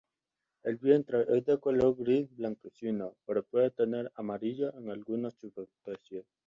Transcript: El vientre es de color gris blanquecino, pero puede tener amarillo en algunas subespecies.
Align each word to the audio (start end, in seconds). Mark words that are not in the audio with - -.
El 0.63 0.77
vientre 0.77 1.27
es 1.29 1.45
de 1.45 1.59
color 1.59 1.95
gris 1.95 2.35
blanquecino, 2.35 3.15
pero 3.27 3.43
puede 3.43 3.69
tener 3.69 4.11
amarillo 4.15 4.75
en 4.75 4.89
algunas 4.89 5.35
subespecies. 5.35 6.25